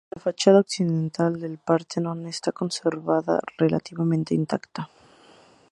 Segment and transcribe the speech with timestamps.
[0.15, 4.89] La fachada occidental del Partenón está conservada relativamente intacta.